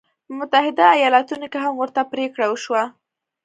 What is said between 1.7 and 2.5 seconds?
ورته پرېکړه